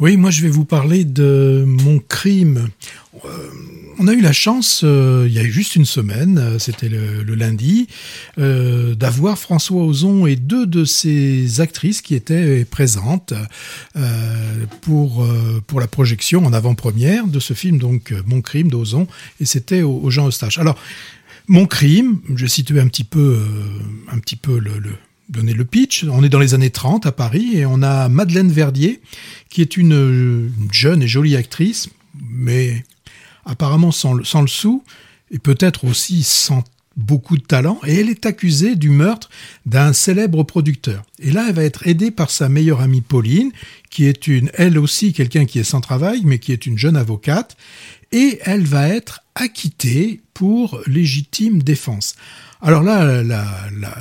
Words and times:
Oui, 0.00 0.16
moi 0.16 0.30
je 0.30 0.42
vais 0.42 0.48
vous 0.48 0.64
parler 0.64 1.04
de 1.04 1.64
mon 1.66 2.00
crime. 2.00 2.68
Euh, 3.24 3.28
on 3.98 4.08
a 4.08 4.12
eu 4.12 4.20
la 4.20 4.32
chance, 4.32 4.80
euh, 4.82 5.26
il 5.28 5.34
y 5.34 5.38
a 5.38 5.44
juste 5.44 5.76
une 5.76 5.84
semaine, 5.84 6.38
euh, 6.38 6.58
c'était 6.58 6.88
le, 6.88 7.22
lundi, 7.34 7.86
d'avoir 8.36 9.38
François 9.38 9.84
Ozon 9.84 10.26
et 10.26 10.34
deux 10.34 10.66
de 10.66 10.84
ses 10.84 11.60
actrices 11.60 12.02
qui 12.02 12.14
étaient 12.14 12.64
présentes 12.64 13.34
pour, 14.80 15.26
pour 15.66 15.80
la 15.80 15.86
projection 15.86 16.44
en 16.44 16.52
avant-première 16.52 17.26
de 17.26 17.40
ce 17.40 17.54
film, 17.54 17.78
donc 17.78 18.14
Mon 18.26 18.40
crime 18.40 18.68
d'Ozon, 18.68 19.08
et 19.40 19.44
c'était 19.44 19.82
au, 19.82 20.10
Jean 20.10 20.28
Eustache. 20.28 20.58
Alors, 20.58 20.78
Mon 21.48 21.66
crime, 21.66 22.20
je 22.34 22.46
situé 22.46 22.80
un 22.80 22.86
petit 22.86 23.04
peu, 23.04 23.40
un 24.10 24.18
petit 24.18 24.36
peu 24.36 24.58
le 24.58 24.96
donner 25.28 25.52
le 25.52 25.64
pitch. 25.64 26.04
On 26.04 26.22
est 26.22 26.28
dans 26.28 26.38
les 26.38 26.54
années 26.54 26.70
30 26.70 27.06
à 27.06 27.12
Paris 27.12 27.56
et 27.56 27.66
on 27.66 27.82
a 27.82 28.08
Madeleine 28.08 28.50
Verdier, 28.50 29.00
qui 29.48 29.62
est 29.62 29.76
une, 29.76 30.50
jeune 30.70 31.02
et 31.02 31.08
jolie 31.08 31.36
actrice, 31.36 31.88
mais 32.30 32.84
apparemment 33.44 33.92
sans 33.92 34.14
le, 34.14 34.24
sans 34.24 34.42
le 34.42 34.48
sou, 34.48 34.84
et 35.30 35.38
peut-être 35.38 35.84
aussi 35.84 36.22
sans 36.22 36.64
beaucoup 36.96 37.36
de 37.36 37.42
talent, 37.42 37.80
et 37.84 37.96
elle 37.96 38.08
est 38.08 38.24
accusée 38.24 38.76
du 38.76 38.90
meurtre 38.90 39.28
d'un 39.66 39.92
célèbre 39.92 40.44
producteur. 40.44 41.02
Et 41.18 41.32
là, 41.32 41.46
elle 41.48 41.54
va 41.54 41.64
être 41.64 41.86
aidée 41.88 42.10
par 42.10 42.30
sa 42.30 42.48
meilleure 42.48 42.80
amie 42.80 43.00
Pauline, 43.00 43.50
qui 43.90 44.04
est 44.04 44.28
une, 44.28 44.50
elle 44.54 44.78
aussi, 44.78 45.12
quelqu'un 45.12 45.44
qui 45.44 45.58
est 45.58 45.64
sans 45.64 45.80
travail, 45.80 46.22
mais 46.24 46.38
qui 46.38 46.52
est 46.52 46.66
une 46.66 46.78
jeune 46.78 46.96
avocate, 46.96 47.56
et 48.14 48.38
elle 48.44 48.64
va 48.64 48.88
être 48.88 49.20
acquittée 49.34 50.22
pour 50.32 50.80
légitime 50.86 51.62
défense. 51.62 52.14
Alors 52.62 52.82
là, 52.82 53.22
la, 53.22 53.44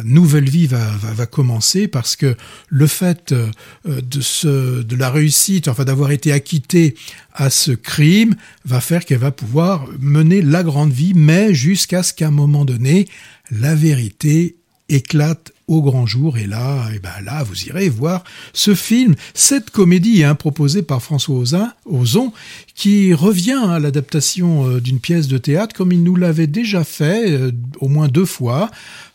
nouvelle 0.06 0.50
vie 0.50 0.68
va, 0.68 1.26
commencer 1.26 1.88
parce 1.90 2.16
que 2.16 2.38
le 2.70 2.88
fait 2.88 3.34
euh, 3.34 3.50
de 3.84 4.96
la 4.96 5.10
réussite, 5.10 5.68
enfin 5.68 5.84
d'avoir 5.84 6.12
été 6.12 6.32
acquittée 6.32 6.96
à 7.34 7.50
ce 7.50 7.72
crime, 7.72 8.36
va 8.64 8.80
faire 8.80 9.04
qu'elle 9.04 9.18
va 9.18 9.32
pouvoir 9.32 9.88
mener 10.00 10.42
la 10.42 10.64
grande 10.64 10.94
vie, 10.94 11.14
mais 11.14 11.54
jusqu'à 11.54 12.04
ce 12.04 12.14
qu'à 12.14 12.28
un 12.28 12.32
moment 12.32 12.64
donné, 12.64 13.08
la 13.52 13.76
vérité 13.76 14.56
éclate 14.90 15.53
au 15.68 15.82
grand 15.82 16.06
jour. 16.06 16.38
Et 16.38 16.48
là, 16.48 16.90
et 16.94 17.00
ben 17.00 17.24
là, 17.24 17.44
vous 17.44 17.64
irez 17.66 17.90
voir 17.90 18.24
ce 18.54 18.76
film, 18.76 19.16
cette 19.34 19.70
comédie 19.70 20.24
hein, 20.24 20.36
proposée 20.36 20.82
par 20.82 21.02
François 21.02 21.44
Ozon, 21.86 22.34
qui 22.76 23.14
revient 23.14 23.62
à 23.68 23.80
l'adaptation 23.80 24.68
euh, 24.68 24.82
d'une 24.82 25.00
pièce 25.00 25.28
de 25.28 25.38
théâtre 25.38 25.76
comme 25.76 25.92
il 25.92 26.04
nous 26.04 26.16
l'avait 26.16 26.48
déjà 26.48 26.84
fait 26.84 27.32
euh, 27.32 27.52
au 27.80 27.88
moins 27.88 28.08
deux 28.08 28.26
fois. 28.26 28.72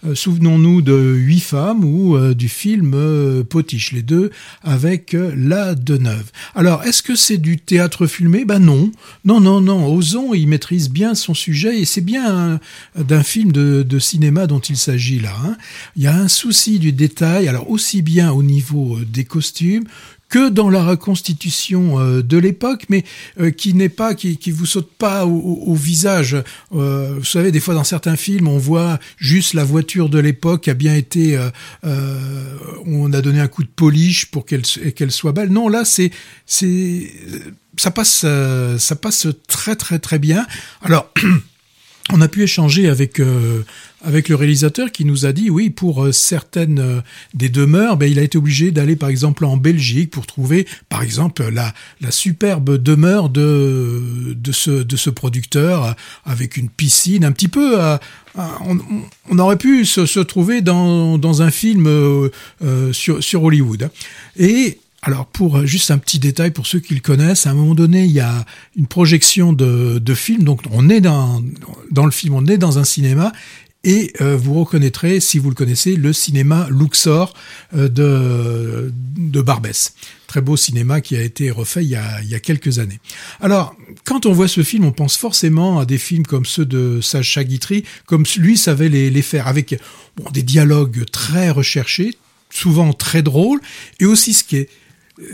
Euh, 0.07 0.15
souvenons-nous 0.15 0.81
de 0.81 0.95
Huit 0.95 1.41
femmes 1.41 1.85
ou 1.85 2.17
du 2.35 2.49
film 2.49 3.45
Potiche, 3.49 3.93
les 3.93 4.03
deux 4.03 4.31
avec 4.63 5.17
La 5.37 5.75
Deneuve. 5.75 6.31
Alors, 6.55 6.85
est-ce 6.85 7.03
que 7.03 7.17
c'est 7.17 7.39
du 7.39 7.59
théâtre 7.59 8.07
filmé? 8.07 8.45
Ben 8.45 8.61
non, 8.61 8.91
non, 9.25 9.41
non, 9.41 9.61
non. 9.61 9.93
Ozon, 9.93 10.35
il 10.35 10.47
maîtrise 10.47 10.89
bien 10.89 11.15
son 11.15 11.35
sujet 11.35 11.81
et 11.81 11.85
c'est 11.85 12.01
bien 12.01 12.61
d'un 12.97 13.23
film 13.23 13.51
de, 13.53 13.99
cinéma 13.99 14.47
dont 14.47 14.61
il 14.61 14.77
s'agit 14.77 15.19
là. 15.19 15.35
Hein. 15.45 15.57
Il 15.97 16.05
y 16.05 16.07
a 16.07 16.29
souci 16.39 16.79
du 16.79 16.93
détail, 16.93 17.49
alors 17.49 17.71
aussi 17.71 18.03
bien 18.03 18.33
au 18.33 18.43
niveau 18.43 18.99
des 19.01 19.25
costumes 19.25 19.85
que 20.29 20.51
dans 20.51 20.69
la 20.69 20.85
reconstitution 20.85 21.99
euh, 21.99 22.23
de 22.23 22.37
l'époque, 22.37 22.85
mais 22.89 23.05
euh, 23.41 23.51
qui 23.51 23.75
n'est 23.75 23.89
pas, 23.89 24.15
qui, 24.15 24.37
qui 24.37 24.51
vous 24.51 24.67
saute 24.67 24.91
pas 24.99 25.27
au, 25.27 25.75
visage. 25.75 26.37
Euh, 26.75 27.15
vous 27.19 27.25
savez, 27.25 27.51
des 27.51 27.61
fois 27.61 27.75
dans 27.75 27.85
certains 27.85 28.17
films, 28.17 28.49
on 28.49 28.59
voit 28.59 28.99
juste 29.17 29.55
la 29.55 29.65
voiture 29.65 30.09
de 30.09 30.19
l'époque 30.19 30.69
a 30.69 30.75
bien 30.75 30.95
été, 30.95 31.39
on 31.83 33.13
a 33.13 33.21
donné 33.21 33.41
un 33.41 33.49
coup 33.49 33.63
de 33.63 33.69
polish 33.69 34.27
pour 34.27 34.45
qu'elle 34.45 34.63
qu'elle 34.63 35.11
soit 35.11 35.33
belle. 35.33 35.51
Non, 35.51 35.69
là, 35.69 35.85
c'est 35.85 36.11
c'est 36.47 37.11
ça 37.77 37.91
passe, 37.91 38.27
ça 38.79 38.97
passe 38.97 39.29
très 39.47 39.77
très 39.77 39.99
très 39.99 40.19
bien. 40.19 40.47
Alors 40.83 41.11
on 42.13 42.21
a 42.21 42.29
pu 42.29 42.43
échanger 42.43 42.89
avec 42.89 43.21
euh, 43.21 43.65
avec 44.03 44.29
le 44.29 44.37
réalisateur 44.37 44.93
qui 44.93 45.05
nous 45.05 45.27
a 45.27 45.33
dit 45.33 45.51
oui 45.51 45.71
pour 45.71 46.05
euh, 46.05 46.13
certaines 46.13 46.79
euh, 46.79 47.01
des 47.35 47.49
demeures 47.49 47.97
ben, 47.97 48.11
il 48.11 48.19
a 48.19 48.23
été 48.23 48.39
obligé 48.39 48.71
d'aller 48.71 48.97
par 48.97 49.09
exemple 49.09 49.45
en 49.45 49.57
Belgique 49.57 50.11
pour 50.11 50.27
trouver 50.27 50.67
par 50.89 51.03
exemple 51.03 51.49
la 51.49 51.75
la 52.01 52.11
superbe 52.11 52.77
demeure 52.77 53.29
de 53.29 54.35
de 54.35 54.53
ce 54.53 54.71
de 54.71 54.97
ce 54.97 55.11
producteur 55.11 55.97
avec 56.25 56.57
une 56.57 56.69
piscine 56.69 57.25
un 57.25 57.33
petit 57.33 57.49
peu 57.49 57.79
on, 58.37 58.79
on, 59.31 59.39
aurait 59.39 59.57
pu 59.57 59.85
se, 59.85 60.07
se 60.07 60.21
trouver 60.21 60.61
dans 60.61 61.19
dans 61.19 61.43
un 61.43 61.51
film 61.51 61.89
sur 62.93 63.23
sur 63.23 63.43
Hollywood. 63.43 63.91
Et 64.39 64.79
alors 65.09 65.25
pour 65.25 65.57
euh, 65.57 65.65
juste 65.65 65.91
un 65.91 65.97
petit 65.97 66.19
détail 66.19 66.51
pour 66.51 66.67
ceux 66.67 66.81
qui 66.81 66.95
le 66.95 67.01
connaissent, 67.01 67.47
à 67.47 67.51
un 67.51 67.55
moment 67.55 67.75
donné, 67.75 68.05
il 68.05 68.11
y 68.11 68.21
a 68.21 68.45
une 68.77 68.87
projection 68.87 69.55
de, 69.55 70.15
film, 70.15 70.43
donc 70.43 70.61
on 70.71 70.91
est 70.91 71.01
dans, 71.01 71.43
le 71.97 72.11
film, 72.11 72.35
on 72.35 72.45
est 72.45 72.59
dans 72.59 72.79
un 72.79 72.85
cinéma, 72.85 73.33
et 73.85 74.13
euh, 74.21 74.37
vous 74.37 74.53
reconnaîtrez, 74.53 75.21
si 75.21 75.39
vous 75.39 75.49
le 75.49 75.55
connaissez, 75.55 75.97
le 75.97 76.13
cinéma 76.13 76.69
Luxor 76.71 77.33
euh, 77.75 77.89
de, 77.89 79.41
Barbès. 79.41 79.95
Très 80.27 80.43
beau 80.43 80.59
cinéma 80.59 81.01
qui 81.01 81.17
a 81.17 81.23
été 81.23 81.51
refait 81.51 81.83
il 81.83 81.89
y 81.89 81.97
a, 81.97 82.41
quelques 82.41 82.79
années. 82.79 83.01
Alors, 83.41 83.75
quand 84.05 84.27
on 84.27 84.33
voit 84.35 84.47
ce 84.47 84.63
film, 84.63 84.85
on 84.85 84.93
pense 84.93 85.17
forcément 85.17 85.79
à 85.79 85.87
des 85.87 85.97
films 85.97 86.27
comme 86.27 86.45
ceux 86.45 86.67
de 86.67 87.01
Sacha 87.01 87.45
Guitry, 87.45 87.85
comme 88.05 88.25
lui 88.37 88.59
savait 88.59 88.91
les, 88.91 89.23
faire, 89.23 89.49
avec 89.49 89.81
des 90.35 90.43
dialogues 90.43 91.07
très 91.11 91.49
recherchés, 91.49 92.15
souvent 92.51 92.93
très 92.93 93.23
drôles, 93.23 93.63
et 94.01 94.05
aussi 94.05 94.35
ce 94.35 94.45
qui 94.45 94.57
est 94.57 94.69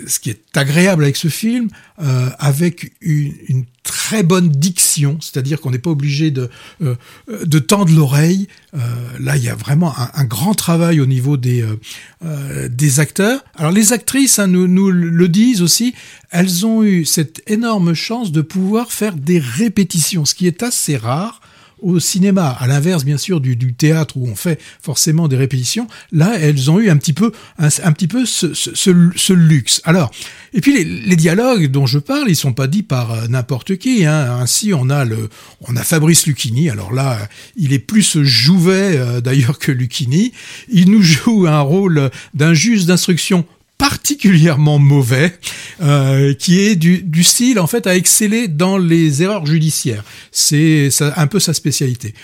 ce 0.06 0.18
qui 0.18 0.30
est 0.30 0.56
agréable 0.56 1.04
avec 1.04 1.16
ce 1.16 1.28
film, 1.28 1.68
euh, 2.02 2.30
avec 2.38 2.92
une, 3.00 3.34
une, 3.48 3.64
très 3.84 4.22
bonne 4.22 4.48
diction, 4.48 5.18
c'est-à-dire 5.20 5.60
qu'on 5.60 5.70
n'est 5.70 5.78
pas 5.78 5.90
obligé 5.90 6.30
de, 6.30 6.48
euh, 6.82 6.96
de 7.28 7.58
tendre 7.58 7.94
l'oreille. 7.94 8.48
Euh, 8.74 8.78
là, 9.20 9.36
il 9.36 9.44
y 9.44 9.50
a 9.50 9.54
vraiment 9.54 9.94
un, 10.14 10.24
grand 10.24 10.54
travail 10.54 11.00
au 11.00 11.06
niveau 11.06 11.36
des, 11.36 11.60
euh, 11.60 11.78
euh, 12.24 12.68
des 12.70 12.98
acteurs. 12.98 13.44
Alors 13.56 13.72
les 13.72 13.92
actrices 13.92 14.38
hein, 14.38 14.46
nous, 14.46 14.66
nous 14.68 14.90
le 14.90 15.28
disent 15.28 15.60
aussi, 15.60 15.94
elles 16.30 16.64
ont 16.64 16.82
eu 16.82 17.04
cette 17.04 17.42
énorme 17.46 17.92
chance 17.92 18.32
de 18.32 18.40
pouvoir 18.40 18.90
faire 18.90 19.16
des 19.16 19.38
répétitions, 19.38 20.24
ce 20.24 20.34
qui 20.34 20.46
est 20.46 20.62
assez 20.62 20.96
rare 20.96 21.42
au 21.84 22.00
cinéma, 22.00 22.48
à 22.48 22.66
l'inverse 22.66 23.04
bien 23.04 23.18
sûr 23.18 23.40
du, 23.40 23.56
théâtre 23.74 24.16
où 24.16 24.26
on 24.26 24.34
fait 24.34 24.60
forcément 24.80 25.28
des 25.28 25.36
répétitions, 25.36 25.86
là 26.12 26.36
elles 26.38 26.70
ont 26.70 26.80
eu 26.80 26.88
un 26.88 26.96
petit 26.96 27.12
peu 27.12 27.32
un, 27.58 27.92
petit 27.92 28.08
peu 28.08 28.24
ce, 28.24 29.32
luxe. 29.32 29.80
Alors 29.84 30.10
et 30.54 30.60
puis 30.60 30.72
les, 30.72 30.84
les, 30.84 31.16
dialogues 31.16 31.70
dont 31.70 31.86
je 31.86 31.98
parle, 31.98 32.28
ils 32.28 32.36
sont 32.36 32.52
pas 32.52 32.66
dits 32.66 32.82
par 32.82 33.12
euh, 33.12 33.26
n'importe 33.28 33.76
qui. 33.76 34.06
Hein. 34.06 34.38
Ainsi 34.40 34.72
on 34.72 34.88
a 34.88 35.04
le 35.04 35.28
on 35.68 35.76
a 35.76 35.82
Fabrice 35.82 36.26
Lucchini. 36.26 36.70
Alors 36.70 36.92
là 36.92 37.28
il 37.56 37.72
est 37.72 37.78
plus 37.78 38.22
Jouvet 38.22 38.96
euh, 38.96 39.20
d'ailleurs 39.20 39.58
que 39.58 39.72
Lucchini. 39.72 40.32
Il 40.68 40.90
nous 40.90 41.02
joue 41.02 41.46
un 41.46 41.60
rôle 41.60 42.10
d'un 42.32 42.54
juge 42.54 42.86
d'instruction 42.86 43.44
particulièrement 43.78 44.78
mauvais, 44.78 45.38
euh, 45.82 46.34
qui 46.34 46.60
est 46.60 46.76
du, 46.76 47.02
du, 47.02 47.24
style 47.24 47.58
en 47.58 47.66
fait 47.66 47.86
à 47.86 47.96
exceller 47.96 48.48
dans 48.48 48.78
les 48.78 49.22
erreurs 49.22 49.46
judiciaires. 49.46 50.04
C'est 50.30 50.90
un 51.16 51.26
peu 51.26 51.40
sa 51.40 51.54
spécialité. 51.54 52.14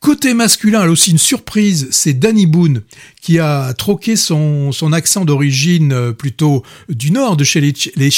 Côté 0.00 0.34
masculin, 0.34 0.82
elle 0.82 0.90
aussi 0.90 1.10
une 1.10 1.18
surprise, 1.18 1.88
c'est 1.90 2.12
Danny 2.12 2.46
Boone 2.46 2.82
qui 3.20 3.38
a 3.40 3.72
troqué 3.74 4.14
son, 4.14 4.70
son 4.70 4.92
accent 4.92 5.24
d'origine 5.24 5.92
euh, 5.92 6.12
plutôt 6.12 6.62
du 6.88 7.10
nord 7.10 7.36
de 7.36 7.42
chez 7.42 7.60
les, 7.60 7.72
les 7.96 8.10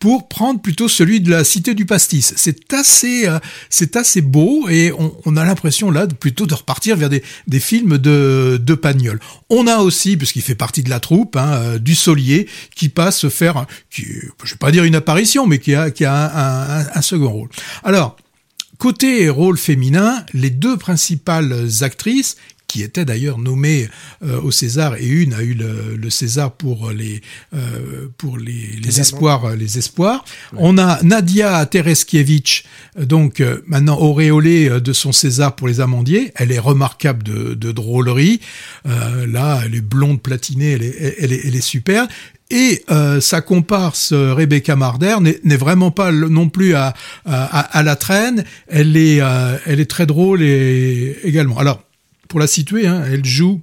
pour 0.00 0.28
prendre 0.28 0.60
plutôt 0.60 0.88
celui 0.88 1.20
de 1.20 1.30
la 1.30 1.44
cité 1.44 1.72
du 1.72 1.86
pastis. 1.86 2.34
C'est 2.36 2.74
assez, 2.74 3.26
euh, 3.26 3.38
c'est 3.70 3.96
assez 3.96 4.20
beau 4.20 4.68
et 4.68 4.92
on, 5.24 5.36
a 5.36 5.44
l'impression 5.44 5.90
là 5.90 6.06
plutôt 6.06 6.46
de 6.46 6.52
repartir 6.52 6.96
vers 6.96 7.08
des, 7.08 7.22
des 7.46 7.60
films 7.60 7.96
de, 7.96 8.60
de 8.62 8.74
Pagnol. 8.74 9.18
On 9.48 9.66
a 9.66 9.78
aussi, 9.78 10.16
puisqu'il 10.16 10.42
fait 10.42 10.54
partie 10.54 10.82
de 10.82 10.90
la 10.90 11.00
troupe, 11.00 11.36
hein, 11.36 11.52
euh, 11.52 11.78
du 11.78 11.94
Solier 11.94 12.48
qui 12.74 12.88
passe 12.88 13.28
faire, 13.28 13.66
qui, 13.88 14.04
je 14.42 14.50
vais 14.52 14.58
pas 14.58 14.72
dire 14.72 14.84
une 14.84 14.96
apparition, 14.96 15.46
mais 15.46 15.58
qui 15.58 15.74
a, 15.74 15.90
qui 15.90 16.04
a 16.04 16.12
un, 16.12 16.80
un, 16.80 16.86
un 16.92 17.02
second 17.02 17.30
rôle. 17.30 17.48
Alors, 17.82 18.16
Côté 18.84 19.30
rôle 19.30 19.56
féminin, 19.56 20.26
les 20.34 20.50
deux 20.50 20.76
principales 20.76 21.68
actrices, 21.80 22.36
qui 22.74 22.82
étaient 22.82 23.04
d'ailleurs 23.04 23.38
nommées 23.38 23.88
euh, 24.24 24.40
au 24.40 24.50
César 24.50 24.96
et 24.96 25.06
une 25.06 25.32
a 25.32 25.44
eu 25.44 25.54
le, 25.54 26.10
César 26.10 26.50
pour 26.50 26.90
les 26.90 27.20
euh, 27.54 28.08
pour 28.18 28.36
les, 28.36 28.80
les 28.82 29.00
espoirs 29.00 29.54
les 29.54 29.78
espoirs. 29.78 30.24
On 30.56 30.76
a 30.76 31.00
Nadia 31.04 31.64
Tereskiewicz 31.66 32.64
donc 32.98 33.38
euh, 33.38 33.62
maintenant 33.68 33.96
auréolée 34.00 34.80
de 34.80 34.92
son 34.92 35.12
César 35.12 35.54
pour 35.54 35.68
les 35.68 35.80
Amandiers. 35.80 36.32
Elle 36.34 36.50
est 36.50 36.58
remarquable 36.58 37.22
de, 37.22 37.54
de 37.54 37.70
drôlerie. 37.70 38.40
là, 38.84 39.60
elle 39.64 39.76
est 39.76 39.80
blonde 39.80 40.20
platinée, 40.20 40.72
elle 40.72 40.82
est 40.82 41.14
elle 41.20 41.32
est, 41.32 41.46
elle 41.46 41.54
est 41.54 41.60
super. 41.60 42.08
Et 42.50 42.84
euh, 42.90 43.20
sa 43.20 43.40
comparse 43.40 44.12
euh, 44.12 44.34
Rebecca 44.34 44.76
Marder 44.76 45.16
n'est 45.20 45.56
vraiment 45.56 45.90
pas 45.90 46.12
non 46.12 46.48
plus 46.48 46.74
à, 46.74 46.94
à, 47.24 47.82
la 47.82 47.96
traîne. 47.96 48.44
Elle 48.68 48.96
est, 48.96 49.20
euh, 49.20 49.56
elle 49.66 49.80
est 49.80 49.90
très 49.90 50.06
drôle 50.06 50.42
et, 50.42 51.16
également. 51.24 51.58
Alors, 51.58 51.82
pour 52.28 52.40
la 52.40 52.46
situer, 52.46 52.86
hein, 52.86 53.02
elle 53.10 53.24
joue 53.24 53.60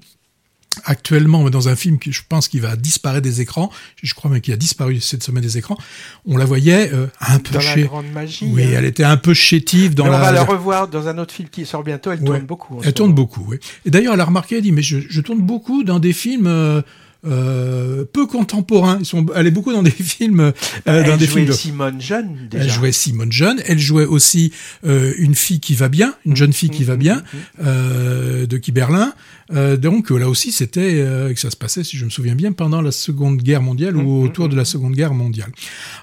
actuellement 0.86 1.50
dans 1.50 1.68
un 1.68 1.76
film 1.76 2.00
qui 2.00 2.14
je 2.14 2.22
pense 2.28 2.48
qu'il 2.48 2.62
va 2.62 2.78
disparaître 2.78 3.24
des 3.24 3.42
écrans 3.42 3.70
je 4.02 4.14
crois 4.14 4.32
même 4.32 4.40
qu'il 4.40 4.54
a 4.54 4.58
disparu 4.58 5.02
cette 5.02 5.22
semaine 5.22 5.44
des 5.44 5.58
écrans 5.58 5.78
on 6.26 6.38
la 6.38 6.46
voyait 6.46 6.94
euh, 6.94 7.08
un 7.20 7.40
peu 7.40 7.56
dans 7.56 7.60
chez 7.60 7.82
la 7.82 7.88
grande 7.88 8.10
magie. 8.14 8.46
oui 8.50 8.64
hein. 8.64 8.70
elle 8.78 8.86
était 8.86 9.04
un 9.04 9.18
peu 9.18 9.34
chétive 9.34 9.96
dans 9.96 10.06
Mais 10.06 10.12
la 10.12 10.18
on 10.18 10.22
va 10.22 10.32
la 10.32 10.44
revoir 10.46 10.88
dans 10.88 11.10
un 11.10 11.18
autre 11.18 11.34
film 11.34 11.50
qui 11.50 11.66
sort 11.66 11.84
bientôt. 11.84 12.12
Elle 12.12 12.20
Ouais. 12.22 12.26
tourne 12.26 12.46
beaucoup. 12.46 12.80
elle 12.86 12.94
tourne 12.94 13.10
moment. 13.10 13.22
beaucoup 13.24 13.46
oui 13.50 13.58
et 13.86 13.92
d'ailleurs 13.92 14.14
elle 14.14 14.22
a 14.22 14.26
remarqué 14.26 14.56
elle 14.56 14.62
dit 14.64 14.72
mais 14.72 14.82
je, 14.82 15.00
je 15.10 15.20
tourne 15.22 15.42
beaucoup 15.42 15.84
dans 15.84 16.00
des 16.00 16.14
films 16.14 16.48
euh, 16.48 16.82
euh, 17.24 18.04
peu 18.12 18.26
contemporains 18.26 18.98
ils 19.00 19.06
sont 19.06 19.26
elle 19.36 19.46
est 19.46 19.52
beaucoup 19.52 19.72
dans 19.72 19.84
des 19.84 19.92
films 19.92 20.40
euh, 20.40 20.52
dans 20.86 20.94
Elle 21.14 21.18
des 21.18 21.26
jouait 21.28 21.42
films 21.42 21.46
de- 21.50 21.52
Simone 21.54 22.02
Jeune 22.02 22.48
déjà. 22.50 22.64
Elle 22.64 22.70
jouait 22.72 22.92
Simone 22.92 23.32
Jeune. 23.32 23.62
Elle 23.66 23.80
jouait 23.80 24.06
aussi 24.06 24.52
euh, 24.86 25.14
une 25.18 25.36
fille 25.36 25.60
qui 25.60 25.76
va 25.76 25.88
bien, 25.90 26.16
une 26.26 26.36
jeune 26.36 26.54
fille 26.54 26.70
qui 26.72 26.84
va 26.84 26.96
bien, 26.96 27.22
euh, 27.64 28.46
de 28.48 28.58
Guy 28.58 28.72
Berlin. 28.72 29.14
Euh, 29.54 29.78
donc 29.78 30.10
là 30.10 30.30
aussi, 30.30 30.52
c'était 30.52 31.06
que 31.34 31.40
ça 31.40 31.52
se 31.52 31.58
passait, 31.58 31.84
si 31.84 31.98
je 31.98 32.06
me 32.06 32.10
souviens 32.10 32.36
bien, 32.36 32.54
pendant 32.54 32.82
la 32.82 32.92
Seconde 32.92 33.38
Guerre 33.42 33.62
mondiale 33.62 33.98
ou 33.98 34.24
autour 34.24 34.50
de 34.50 34.56
la 34.56 34.66
Seconde 34.66 34.94
Guerre 34.94 35.14
mondiale. 35.14 35.52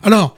Alors, 0.02 0.36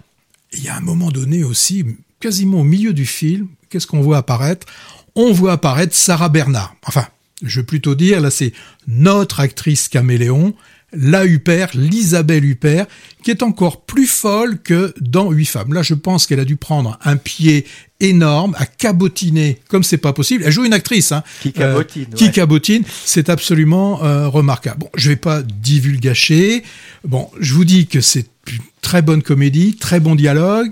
il 0.52 0.62
y 0.64 0.68
a 0.68 0.76
un 0.76 0.80
moment 0.80 1.10
donné 1.10 1.44
aussi, 1.44 1.84
quasiment 2.20 2.60
au 2.60 2.64
milieu 2.64 2.92
du 2.92 3.06
film, 3.06 3.48
qu'est-ce 3.68 3.86
qu'on 3.86 4.00
voit 4.00 4.18
apparaître? 4.18 4.66
On 5.14 5.32
voit 5.32 5.52
apparaître 5.52 5.94
Sarah 5.94 6.28
Bernard. 6.28 6.74
Enfin, 6.86 7.06
je 7.42 7.60
vais 7.60 7.66
plutôt 7.66 7.94
dire, 7.94 8.20
là, 8.20 8.31
c'est 8.31 8.52
notre 8.87 9.40
actrice 9.40 9.88
caméléon, 9.88 10.54
la 10.92 11.25
Huppert, 11.25 11.70
l'Isabelle 11.75 12.44
Huppert, 12.44 12.87
qui 13.22 13.31
est 13.31 13.42
encore 13.42 13.82
plus 13.82 14.06
folle 14.06 14.58
que 14.58 14.92
dans 15.00 15.31
Huit 15.31 15.46
femmes. 15.46 15.72
Là, 15.72 15.82
je 15.82 15.94
pense 15.94 16.26
qu'elle 16.26 16.40
a 16.40 16.44
dû 16.44 16.56
prendre 16.56 16.98
un 17.04 17.16
pied 17.16 17.66
énorme, 18.00 18.56
à 18.58 18.66
cabotiner 18.66 19.58
comme 19.69 19.82
c'est 19.82 19.98
pas 19.98 20.12
possible. 20.12 20.42
Elle 20.46 20.52
joue 20.52 20.64
une 20.64 20.72
actrice, 20.72 21.12
hein, 21.12 21.22
Qui 21.42 21.52
cabotine, 21.52 22.06
qui 22.16 22.25
ouais. 22.25 22.32
cabotine. 22.32 22.82
C'est 23.04 23.28
absolument 23.28 24.02
euh, 24.02 24.26
remarquable. 24.26 24.81
Bon, 24.81 24.90
je 24.96 25.10
vais 25.10 25.16
pas 25.16 25.42
divulgacher. 25.42 26.62
Bon, 27.04 27.31
je 27.38 27.54
vous 27.54 27.64
dis 27.64 27.87
que 27.87 28.00
c'est 28.00 28.26
une 28.50 28.58
très 28.81 29.02
bonne 29.02 29.22
comédie, 29.22 29.76
très 29.76 30.00
bon 30.00 30.14
dialogue, 30.14 30.70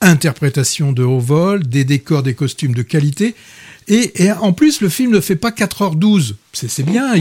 interprétation 0.00 0.92
de 0.92 1.02
haut 1.02 1.18
vol, 1.18 1.66
des 1.66 1.84
décors, 1.84 2.22
des 2.22 2.34
costumes 2.34 2.74
de 2.74 2.82
qualité. 2.82 3.34
Et, 3.88 4.24
et 4.24 4.32
en 4.32 4.52
plus, 4.52 4.80
le 4.80 4.88
film 4.88 5.12
ne 5.12 5.20
fait 5.20 5.36
pas 5.36 5.50
4h12. 5.50 6.34
C'est 6.56 6.82
bien, 6.82 7.14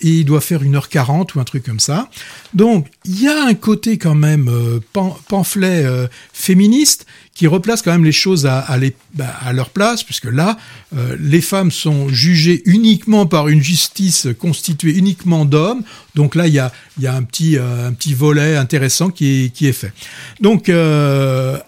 il, 0.00 0.24
doit 0.24 0.40
faire 0.40 0.62
1h40 0.62 1.34
ou 1.34 1.40
un 1.40 1.44
truc 1.44 1.64
comme 1.64 1.80
ça. 1.80 2.10
Donc, 2.52 2.88
il 3.04 3.22
y 3.22 3.28
a 3.28 3.44
un 3.44 3.54
côté 3.54 3.96
quand 3.96 4.14
même 4.14 4.48
euh, 4.48 4.80
pamphlet 5.28 5.84
euh, 5.84 6.06
féministe 6.32 7.06
qui 7.34 7.46
replace 7.46 7.82
quand 7.82 7.92
même 7.92 8.04
les 8.04 8.12
choses 8.12 8.46
à, 8.46 8.66
bah, 9.14 9.34
leur 9.52 9.70
place, 9.70 10.02
puisque 10.02 10.24
là, 10.24 10.56
euh, 10.96 11.16
les 11.20 11.42
femmes 11.42 11.70
sont 11.70 12.08
jugées 12.08 12.62
uniquement 12.64 13.26
par 13.26 13.48
une 13.48 13.62
justice 13.62 14.28
constituée 14.38 14.96
uniquement 14.96 15.44
d'hommes. 15.44 15.82
Donc 16.14 16.34
là, 16.34 16.46
il 16.46 16.54
y 16.54 16.58
a, 16.58 16.72
un, 17.06 17.22
petit, 17.22 18.14
volet 18.14 18.56
intéressant 18.56 19.10
qui 19.10 19.44
est, 19.44 19.48
qui 19.50 19.66
est 19.66 19.74
fait. 19.74 19.92
Donc 20.40 20.70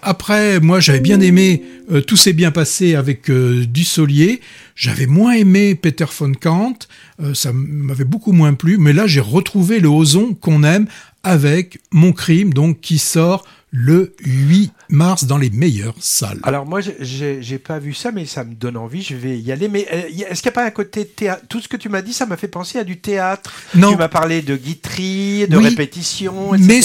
après, 0.02 0.58
moi, 0.60 0.81
j'avais 0.81 1.00
bien 1.00 1.20
aimé 1.20 1.62
Tout 2.06 2.16
s'est 2.16 2.32
bien 2.32 2.50
passé 2.50 2.94
avec 2.94 3.31
Dussolier. 3.31 4.40
J'avais 4.79 5.07
moins 5.07 5.33
aimé 5.33 5.75
Peter 5.75 6.05
von 6.17 6.33
Kant. 6.35 6.79
Euh, 7.21 7.35
ça 7.35 7.51
m'avait 7.53 8.05
beaucoup 8.05 8.31
moins 8.31 8.55
plu. 8.55 8.79
Mais 8.79 8.93
là, 8.93 9.09
j'ai 9.09 9.19
retrouvé 9.19 9.81
le 9.81 9.89
Ozon 9.89 10.35
qu'on 10.35 10.63
aime 10.63 10.87
avec 11.25 11.81
Mon 11.91 12.13
Crime, 12.13 12.55
donc 12.55 12.81
qui 12.81 12.99
sort 12.99 13.45
le 13.70 14.15
8 14.25 14.73
mars 14.88 15.25
dans 15.25 15.37
les 15.38 15.50
meilleures 15.50 15.94
salles. 16.00 16.41
Alors 16.43 16.65
moi, 16.67 16.81
j'ai- 16.81 17.59
pas 17.59 17.79
vu 17.81 17.93
ça, 17.93 18.12
mais 18.12 18.25
ça 18.25 18.44
me 18.44 18.55
donne 18.55 18.76
envie. 18.76 19.03
Je 19.03 19.15
vais 19.17 19.38
y 19.38 19.50
aller. 19.53 19.69
Mais 19.69 19.87
euh, 19.93 20.03
est-ce 20.31 20.41
qu'il 20.43 20.49
n'y 20.49 20.53
a 20.55 20.61
pas 20.61 20.65
un 20.65 20.70
côté 20.70 21.05
théâtre 21.05 21.43
Tout 21.49 21.61
ce 21.61 21.69
que 21.69 21.76
tu 21.76 21.88
m'as 21.88 22.03
dit, 22.03 22.12
ça 22.12 22.25
m'a 22.25 22.37
fait 22.37 22.49
penser 22.49 22.79
à 22.79 22.85
du 22.85 22.99
théâtre. 22.99 23.53
Non. 23.75 23.91
Tu 23.93 23.99
m'as 23.99 24.09
parlé 24.09 24.41
de 24.43 24.56
guiterie, 24.56 25.47
de 25.49 25.56
Oui, 25.56 25.69
répétition, 25.69 26.55
etc. 26.55 26.67
Mais 26.69 26.81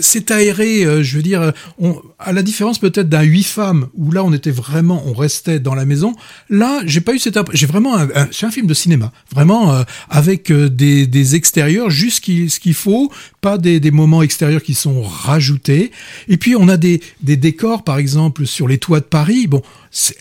c'est 0.00 0.30
aéré, 0.30 0.84
euh, 0.84 1.02
je 1.02 1.16
veux 1.16 1.22
dire, 1.22 1.52
on, 1.78 2.00
à 2.18 2.32
la 2.32 2.42
différence 2.42 2.78
peut-être 2.78 3.08
d'un 3.08 3.22
huit 3.22 3.44
femmes 3.46 3.88
où 3.94 4.10
là 4.10 4.24
on 4.24 4.32
était 4.32 4.50
vraiment, 4.50 5.02
on 5.06 5.12
restait 5.12 5.60
dans 5.60 5.74
la 5.74 5.84
maison. 5.84 6.14
Là, 6.48 6.80
j'ai 6.86 7.00
pas 7.02 7.12
eu 7.14 7.18
cette 7.18 7.36
impression. 7.36 7.58
J'ai 7.66 7.70
vraiment, 7.70 7.96
un, 7.96 8.08
un- 8.14 8.28
c'est 8.32 8.46
un 8.46 8.50
film 8.50 8.66
de 8.66 8.74
cinéma, 8.74 9.12
vraiment 9.32 9.74
euh, 9.74 9.82
avec 10.08 10.50
euh, 10.50 10.68
des, 10.70 11.06
des 11.06 11.34
extérieurs 11.36 11.90
juste 11.90 12.16
ce 12.16 12.20
qu'il 12.22 12.50
ce 12.50 12.58
qu'il 12.60 12.74
faut, 12.74 13.12
pas 13.40 13.58
des, 13.58 13.78
des 13.78 13.90
moments 13.90 14.22
extérieurs 14.22 14.62
qui 14.62 14.74
sont 14.74 15.02
rajoutés. 15.02 15.92
Et 16.28 16.36
puis 16.36 16.56
on 16.56 16.68
a 16.68 16.76
des 16.76 17.00
des 17.22 17.36
décors, 17.36 17.84
par 17.84 17.98
exemple 17.98 18.46
sur 18.46 18.68
les 18.68 18.78
toits 18.78 19.00
de 19.00 19.04
Paris. 19.04 19.46
Bon, 19.46 19.62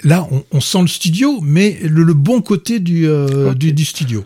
là 0.03 0.27
on, 0.31 0.43
on 0.51 0.61
sent 0.61 0.81
le 0.81 0.87
studio, 0.87 1.39
mais 1.41 1.77
le, 1.83 2.03
le 2.03 2.13
bon 2.13 2.41
côté 2.41 2.79
du, 2.79 3.07
euh, 3.07 3.53
du 3.53 3.85
studio. 3.85 4.25